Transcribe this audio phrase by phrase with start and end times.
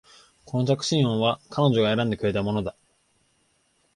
[0.45, 2.75] この着信音は彼女が選んでくれたものだ